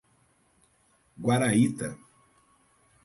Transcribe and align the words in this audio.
Guaraíta 1.25 1.91